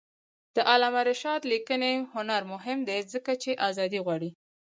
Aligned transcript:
د 0.55 0.57
علامه 0.71 1.01
رشاد 1.09 1.41
لیکنی 1.51 1.95
هنر 2.13 2.41
مهم 2.53 2.79
دی 2.87 2.99
ځکه 3.13 3.31
چې 3.43 3.59
آزادي 3.69 3.99
غواړي. 4.05 4.29